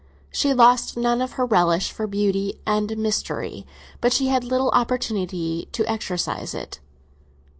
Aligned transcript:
She 0.31 0.51
lost 0.55 0.97
none 0.97 1.21
of 1.21 1.33
her 1.33 1.45
relish 1.45 1.91
for 1.91 2.07
beauty 2.07 2.59
and 2.65 2.97
mystery, 2.97 3.67
but 3.99 4.11
she 4.11 4.29
had 4.29 4.43
little 4.43 4.71
opportunity 4.71 5.69
to 5.73 5.85
exercise 5.87 6.55
it. 6.55 6.79